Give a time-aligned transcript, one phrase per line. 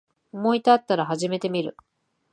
[0.31, 1.77] 思いたったら始めてみる